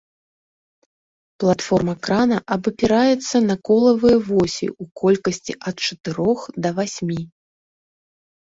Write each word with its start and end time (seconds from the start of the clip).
Платформа 1.41 1.93
крана 2.07 2.37
абапіраецца 2.55 3.35
на 3.49 3.55
колавыя 3.69 4.17
восі 4.31 4.67
ў 4.71 4.83
колькасці 5.03 5.53
ад 5.73 5.87
чатырох 5.89 6.39
да 6.65 6.69
васьмі. 6.81 7.21